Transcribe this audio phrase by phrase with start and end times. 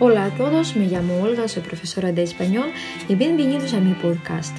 [0.00, 2.72] Hola a todos, me llamo Olga, soy profesora de español
[3.08, 4.56] y bienvenidos a mi podcast.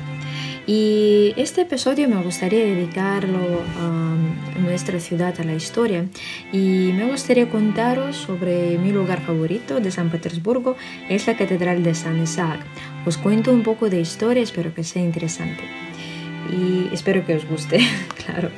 [0.66, 4.16] Y este episodio me gustaría dedicarlo a
[4.62, 6.06] nuestra ciudad, a la historia.
[6.54, 10.78] Y me gustaría contaros sobre mi lugar favorito de San Petersburgo,
[11.10, 12.62] es la Catedral de San Isaac.
[13.06, 15.66] Os cuento un poco de historia, espero que sea interesante.
[16.50, 17.80] Y espero que os guste,
[18.26, 18.52] claro.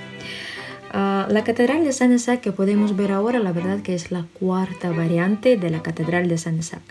[1.29, 4.91] La Catedral de San Isaac que podemos ver ahora, la verdad que es la cuarta
[4.91, 6.81] variante de la Catedral de San Isaac.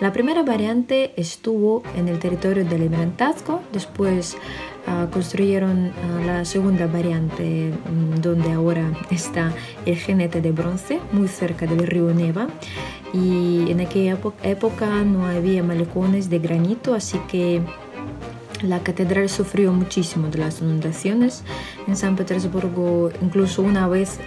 [0.00, 4.36] La primera variante estuvo en el territorio del Librantazgo, después
[4.86, 9.52] ah, construyeron ah, la segunda variante mm, donde ahora está
[9.84, 12.46] el jinete de bronce, muy cerca del río Neva.
[13.12, 17.60] Y en aquella época no había malecones de granito, así que
[18.62, 21.42] la catedral sufrió muchísimo de las inundaciones.
[21.86, 24.18] En San Petersburgo incluso una vez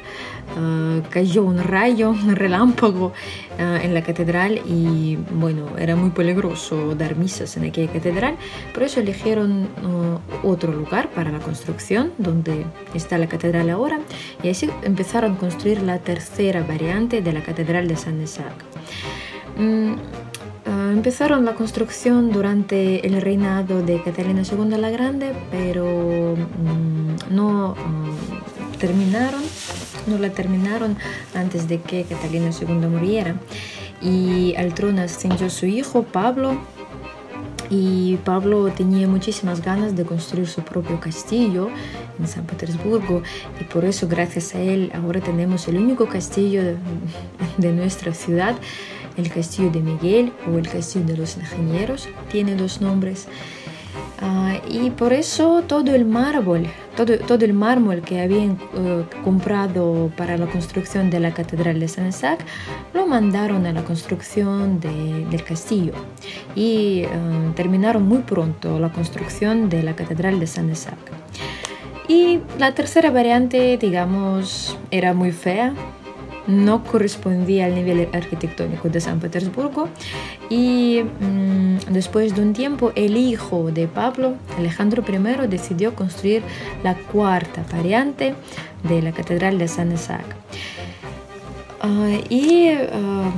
[0.58, 3.14] ah, cayó un rayo, un relámpago
[3.60, 8.38] ah, en la catedral y bueno, era muy peligroso dar misas en aquella catedral.
[8.74, 14.00] Por eso eligieron ah, otro lugar para la construcción, donde está la catedral ahora.
[14.44, 18.54] Y así empezaron a construir la tercera variante de la catedral de San Isaac.
[19.58, 19.94] Mm,
[20.96, 28.78] empezaron la construcción durante el reinado de Catalina II la Grande, pero mm, no mm,
[28.80, 29.42] terminaron,
[30.08, 30.98] no la terminaron
[31.36, 33.36] antes de que Catalina II muriera.
[34.02, 36.58] Y al trono ascendió su hijo Pablo,
[37.70, 41.70] y Pablo tenía muchísimas ganas de construir su propio castillo
[42.20, 43.24] en San Petersburgo
[43.60, 46.62] y por eso gracias a él ahora tenemos el único castillo
[47.58, 48.56] de nuestra ciudad
[49.18, 53.28] el castillo de Miguel o el castillo de los ingenieros, tiene dos nombres.
[54.22, 60.10] Ah, y por eso todo el mármol, todo, todo el mármol que habían eh, comprado
[60.16, 62.40] para la construcción de la catedral de San Isaac,
[62.94, 65.94] lo mandaron a la construcción del castillo.
[66.56, 67.10] Y eh,
[67.56, 70.98] terminaron muy pronto la construcción de la catedral de San Isaac.
[72.08, 75.74] Y la tercera variante, digamos, era muy fea,
[76.48, 79.90] no correspondía al nivel arquitectónico de San Petersburgo
[80.50, 86.44] y mm, después de un tiempo el hijo de Pablo, Alejandro I, decidió construir
[86.84, 88.36] la cuarta variante
[88.84, 90.26] de la Catedral de San Isaac.
[91.82, 93.32] Ah, y ah,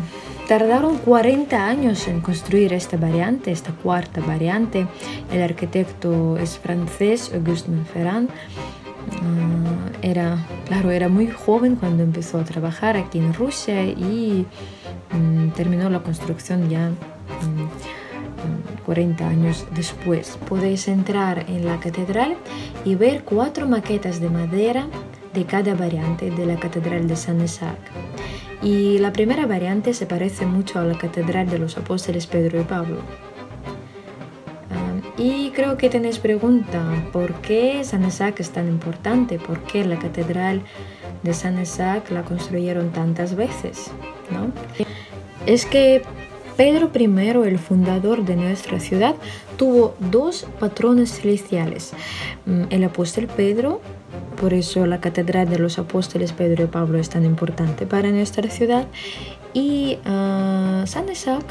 [0.48, 4.88] tardaron 40 años en construir esta variante, esta cuarta variante.
[5.32, 8.30] El arquitecto es francés, Auguste Monferrand.
[8.30, 14.46] Ah, era, claro, era muy joven cuando empezó a trabajar aquí en Rusia y
[15.12, 16.92] mm, terminó la construcción ya
[18.86, 20.38] 40 mm, años después.
[20.48, 22.36] Podéis entrar en la catedral
[22.84, 24.88] y ver cuatro maquetas de madera
[25.34, 27.80] de cada variante de la catedral de San Isaac.
[28.62, 32.64] Y la primera variante se parece mucho a la catedral de los apóstoles Pedro y
[32.64, 32.98] Pablo.
[35.18, 39.40] Y creo que tenéis pregunta, ¿por qué San Isaac es tan importante?
[39.40, 40.62] ¿Por qué la catedral
[41.24, 43.90] de San Isaac la construyeron tantas veces?
[44.30, 44.52] ¿no?
[45.48, 46.04] Es que
[46.56, 47.06] Pedro I,
[47.48, 49.16] el fundador de nuestra ciudad,
[49.58, 51.94] tuvo dos patrones celestiales.
[52.46, 53.82] Mm, el apóstol Pedro,
[54.40, 58.50] por eso la catedral de los apóstoles Pedro y Pablo es tan importante para nuestra
[58.50, 58.86] ciudad,
[59.54, 61.44] y ah, San Isaac,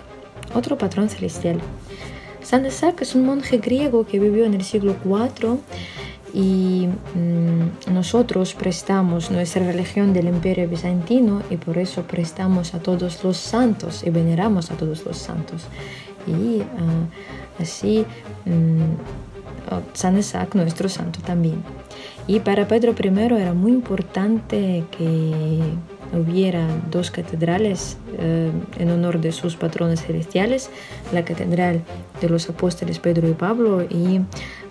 [0.55, 1.61] otro patrón celestial.
[2.47, 5.59] San Isaac es un monje griego que vivió en el siglo IV
[6.33, 13.25] y mm, nosotros prestamos nuestra religión del imperio bizantino y por eso prestamos a todos
[13.25, 15.65] los santos y veneramos a todos los santos.
[16.29, 18.07] Y ah, así
[18.45, 18.95] mm,
[19.95, 21.65] San Isaac, nuestro santo también.
[22.29, 23.09] Y para Pedro I
[23.41, 25.63] era muy importante que
[26.13, 30.71] hubiera dos catedrales eh, en honor de sus patrones celestiales,
[31.13, 31.83] la catedral
[32.21, 34.21] de los apóstoles Pedro y Pablo y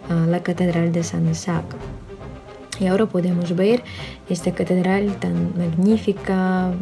[0.10, 1.66] ah, la catedral de San Isaac.
[2.80, 3.84] Y ahora podemos ver
[4.30, 6.74] esta catedral tan magnífica,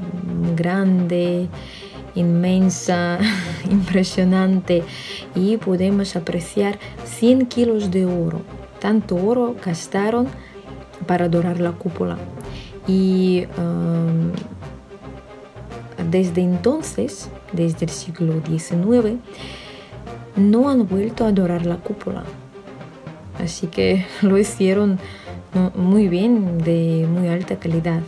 [0.56, 1.48] grande,
[2.16, 3.20] inmensa,
[3.70, 4.84] impresionante
[5.36, 8.42] y podemos apreciar 100 kilos de oro.
[8.80, 10.28] Tanto oro gastaron
[11.06, 12.18] para adorar la cúpula.
[12.88, 14.03] Y um,
[16.14, 19.18] desde entonces, desde el siglo XIX,
[20.36, 22.24] no han vuelto a adorar la cúpula.
[23.44, 25.00] Así que lo hicieron
[25.76, 28.02] muy bien, de muy alta calidad.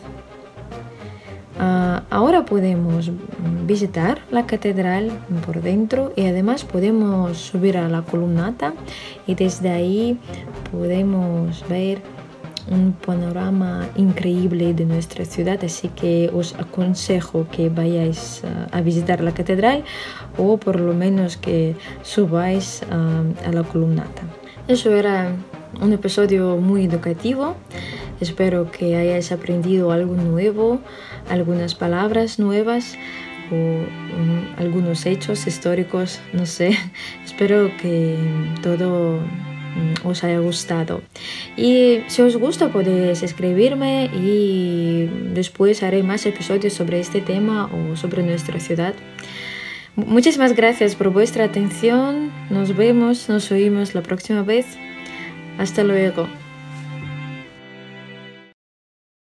[1.57, 3.09] Ah, ahora podemos
[3.65, 5.11] visitar la catedral
[5.43, 8.73] por dentro y además podemos subir a la columnata
[9.25, 10.19] y desde ahí
[10.71, 12.01] podemos ver
[12.69, 18.41] un panorama increíble de nuestra ciudad, así que os aconsejo que vayáis
[18.71, 19.83] a visitar la catedral
[20.37, 24.23] o por lo menos que subáis a la columnata.
[24.67, 25.35] Eso era
[25.81, 27.55] un episodio muy educativo.
[28.19, 30.79] Espero que hayáis aprendido algo nuevo,
[31.29, 32.95] algunas palabras nuevas
[33.51, 33.85] o um,
[34.57, 36.77] algunos hechos históricos, no sé.
[37.25, 38.17] Espero que
[38.63, 39.19] todo
[40.03, 41.01] os haya gustado.
[41.57, 47.95] Y si os gusta podéis escribirme y después haré más episodios sobre este tema o
[47.95, 48.93] sobre nuestra ciudad.
[49.95, 52.31] Muchísimas gracias por vuestra atención.
[52.49, 54.65] Nos vemos, nos oímos la próxima vez.
[55.57, 56.27] Hasta luego.